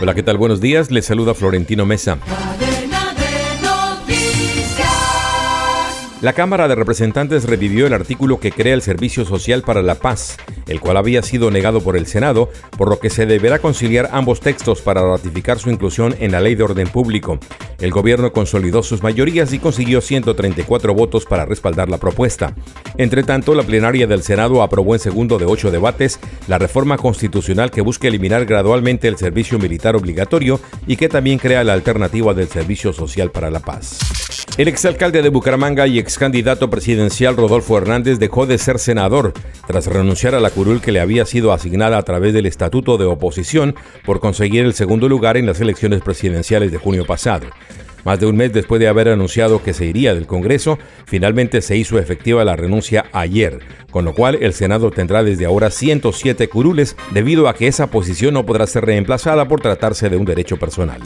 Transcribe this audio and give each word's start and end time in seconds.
Hola, 0.00 0.14
¿qué 0.14 0.22
tal? 0.22 0.38
Buenos 0.38 0.60
días. 0.60 0.92
Les 0.92 1.06
saluda 1.06 1.34
Florentino 1.34 1.84
Mesa. 1.84 2.18
La 6.20 6.32
Cámara 6.32 6.68
de 6.68 6.76
Representantes 6.76 7.44
revivió 7.44 7.86
el 7.86 7.92
artículo 7.92 8.38
que 8.38 8.52
crea 8.52 8.74
el 8.74 8.82
Servicio 8.82 9.24
Social 9.24 9.62
para 9.62 9.82
la 9.82 9.96
Paz, 9.96 10.36
el 10.66 10.80
cual 10.80 10.98
había 10.98 11.22
sido 11.22 11.50
negado 11.50 11.80
por 11.80 11.96
el 11.96 12.06
Senado, 12.06 12.48
por 12.76 12.88
lo 12.88 13.00
que 13.00 13.10
se 13.10 13.26
deberá 13.26 13.58
conciliar 13.58 14.08
ambos 14.12 14.40
textos 14.40 14.82
para 14.82 15.02
ratificar 15.02 15.58
su 15.58 15.70
inclusión 15.70 16.14
en 16.20 16.30
la 16.30 16.40
Ley 16.40 16.54
de 16.54 16.62
Orden 16.62 16.88
Público. 16.88 17.40
El 17.78 17.92
gobierno 17.92 18.32
consolidó 18.32 18.82
sus 18.82 19.02
mayorías 19.02 19.52
y 19.52 19.60
consiguió 19.60 20.00
134 20.00 20.94
votos 20.94 21.26
para 21.26 21.44
respaldar 21.44 21.88
la 21.88 21.98
propuesta. 21.98 22.54
Entre 22.96 23.22
tanto, 23.22 23.54
la 23.54 23.62
plenaria 23.62 24.08
del 24.08 24.24
Senado 24.24 24.62
aprobó 24.62 24.94
en 24.94 25.00
segundo 25.00 25.38
de 25.38 25.44
ocho 25.44 25.70
debates 25.70 26.18
la 26.48 26.58
reforma 26.58 26.96
constitucional 26.96 27.70
que 27.70 27.80
busca 27.80 28.08
eliminar 28.08 28.46
gradualmente 28.46 29.06
el 29.06 29.16
servicio 29.16 29.58
militar 29.60 29.94
obligatorio 29.94 30.60
y 30.88 30.96
que 30.96 31.08
también 31.08 31.38
crea 31.38 31.62
la 31.62 31.74
alternativa 31.74 32.34
del 32.34 32.48
Servicio 32.48 32.92
Social 32.92 33.30
para 33.30 33.50
la 33.50 33.60
Paz. 33.60 34.37
El 34.58 34.66
exalcalde 34.66 35.22
de 35.22 35.28
Bucaramanga 35.28 35.86
y 35.86 36.00
ex 36.00 36.18
candidato 36.18 36.68
presidencial 36.68 37.36
Rodolfo 37.36 37.78
Hernández 37.78 38.18
dejó 38.18 38.44
de 38.44 38.58
ser 38.58 38.80
senador 38.80 39.32
tras 39.68 39.86
renunciar 39.86 40.34
a 40.34 40.40
la 40.40 40.50
curul 40.50 40.80
que 40.80 40.90
le 40.90 40.98
había 40.98 41.24
sido 41.26 41.52
asignada 41.52 41.96
a 41.96 42.02
través 42.02 42.34
del 42.34 42.44
estatuto 42.44 42.98
de 42.98 43.04
oposición 43.04 43.76
por 44.04 44.18
conseguir 44.18 44.64
el 44.64 44.74
segundo 44.74 45.08
lugar 45.08 45.36
en 45.36 45.46
las 45.46 45.60
elecciones 45.60 46.02
presidenciales 46.02 46.72
de 46.72 46.78
junio 46.78 47.06
pasado. 47.06 47.46
Más 48.04 48.18
de 48.18 48.26
un 48.26 48.34
mes 48.34 48.52
después 48.52 48.80
de 48.80 48.88
haber 48.88 49.10
anunciado 49.10 49.62
que 49.62 49.74
se 49.74 49.86
iría 49.86 50.12
del 50.12 50.26
Congreso, 50.26 50.76
finalmente 51.06 51.62
se 51.62 51.76
hizo 51.76 51.96
efectiva 51.96 52.44
la 52.44 52.56
renuncia 52.56 53.04
ayer, 53.12 53.60
con 53.92 54.04
lo 54.04 54.12
cual 54.12 54.38
el 54.40 54.54
Senado 54.54 54.90
tendrá 54.90 55.22
desde 55.22 55.46
ahora 55.46 55.70
107 55.70 56.48
curules 56.48 56.96
debido 57.12 57.46
a 57.46 57.54
que 57.54 57.68
esa 57.68 57.86
posición 57.86 58.34
no 58.34 58.44
podrá 58.44 58.66
ser 58.66 58.84
reemplazada 58.86 59.46
por 59.46 59.60
tratarse 59.60 60.08
de 60.08 60.16
un 60.16 60.24
derecho 60.24 60.56
personal. 60.56 61.00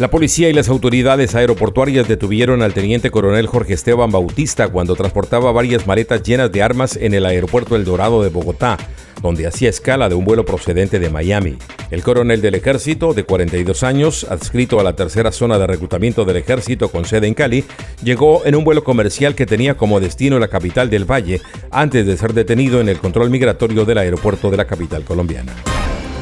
La 0.00 0.08
policía 0.08 0.48
y 0.48 0.54
las 0.54 0.70
autoridades 0.70 1.34
aeroportuarias 1.34 2.08
detuvieron 2.08 2.62
al 2.62 2.72
teniente 2.72 3.10
coronel 3.10 3.46
Jorge 3.46 3.74
Esteban 3.74 4.10
Bautista 4.10 4.68
cuando 4.68 4.96
transportaba 4.96 5.52
varias 5.52 5.86
maletas 5.86 6.22
llenas 6.22 6.50
de 6.50 6.62
armas 6.62 6.96
en 6.96 7.12
el 7.12 7.26
aeropuerto 7.26 7.76
El 7.76 7.84
Dorado 7.84 8.22
de 8.22 8.30
Bogotá, 8.30 8.78
donde 9.20 9.46
hacía 9.46 9.68
escala 9.68 10.08
de 10.08 10.14
un 10.14 10.24
vuelo 10.24 10.46
procedente 10.46 11.00
de 11.00 11.10
Miami. 11.10 11.58
El 11.90 12.02
coronel 12.02 12.40
del 12.40 12.54
ejército, 12.54 13.12
de 13.12 13.24
42 13.24 13.82
años, 13.82 14.24
adscrito 14.24 14.80
a 14.80 14.84
la 14.84 14.96
tercera 14.96 15.32
zona 15.32 15.58
de 15.58 15.66
reclutamiento 15.66 16.24
del 16.24 16.38
ejército 16.38 16.88
con 16.88 17.04
sede 17.04 17.26
en 17.26 17.34
Cali, 17.34 17.66
llegó 18.02 18.46
en 18.46 18.54
un 18.54 18.64
vuelo 18.64 18.82
comercial 18.82 19.34
que 19.34 19.44
tenía 19.44 19.76
como 19.76 20.00
destino 20.00 20.38
la 20.38 20.48
capital 20.48 20.88
del 20.88 21.04
Valle 21.04 21.42
antes 21.70 22.06
de 22.06 22.16
ser 22.16 22.32
detenido 22.32 22.80
en 22.80 22.88
el 22.88 23.00
control 23.00 23.28
migratorio 23.28 23.84
del 23.84 23.98
aeropuerto 23.98 24.50
de 24.50 24.56
la 24.56 24.64
capital 24.64 25.04
colombiana. 25.04 25.52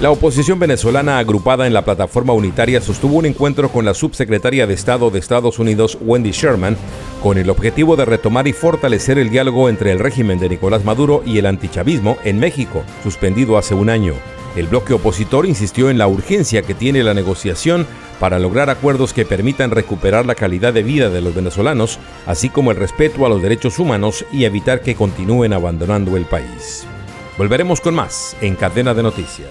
La 0.00 0.10
oposición 0.10 0.58
venezolana 0.58 1.18
agrupada 1.18 1.66
en 1.66 1.74
la 1.74 1.84
plataforma 1.84 2.32
unitaria 2.32 2.80
sostuvo 2.80 3.18
un 3.18 3.26
encuentro 3.26 3.70
con 3.70 3.84
la 3.84 3.92
subsecretaria 3.92 4.66
de 4.66 4.72
Estado 4.72 5.10
de 5.10 5.18
Estados 5.18 5.58
Unidos, 5.58 5.98
Wendy 6.00 6.30
Sherman, 6.30 6.78
con 7.22 7.36
el 7.36 7.50
objetivo 7.50 7.96
de 7.96 8.06
retomar 8.06 8.48
y 8.48 8.54
fortalecer 8.54 9.18
el 9.18 9.28
diálogo 9.28 9.68
entre 9.68 9.92
el 9.92 9.98
régimen 9.98 10.38
de 10.38 10.48
Nicolás 10.48 10.86
Maduro 10.86 11.22
y 11.26 11.36
el 11.36 11.44
antichavismo 11.44 12.16
en 12.24 12.38
México, 12.38 12.82
suspendido 13.02 13.58
hace 13.58 13.74
un 13.74 13.90
año. 13.90 14.14
El 14.56 14.68
bloque 14.68 14.94
opositor 14.94 15.44
insistió 15.44 15.90
en 15.90 15.98
la 15.98 16.08
urgencia 16.08 16.62
que 16.62 16.72
tiene 16.72 17.02
la 17.02 17.12
negociación 17.12 17.86
para 18.18 18.38
lograr 18.38 18.70
acuerdos 18.70 19.12
que 19.12 19.26
permitan 19.26 19.70
recuperar 19.70 20.24
la 20.24 20.34
calidad 20.34 20.72
de 20.72 20.82
vida 20.82 21.10
de 21.10 21.20
los 21.20 21.34
venezolanos, 21.34 21.98
así 22.24 22.48
como 22.48 22.70
el 22.70 22.78
respeto 22.78 23.26
a 23.26 23.28
los 23.28 23.42
derechos 23.42 23.78
humanos 23.78 24.24
y 24.32 24.44
evitar 24.44 24.80
que 24.80 24.94
continúen 24.94 25.52
abandonando 25.52 26.16
el 26.16 26.24
país. 26.24 26.86
Volveremos 27.36 27.82
con 27.82 27.94
más 27.94 28.34
en 28.40 28.56
Cadena 28.56 28.94
de 28.94 29.02
Noticias. 29.02 29.50